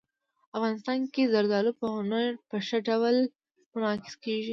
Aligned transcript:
افغانستان 0.57 0.99
کې 1.13 1.31
زردالو 1.33 1.71
په 1.79 1.85
هنر 1.95 2.27
کې 2.35 2.43
په 2.49 2.57
ښه 2.67 2.77
ډول 2.89 3.15
منعکس 3.73 4.13
کېږي. 4.23 4.49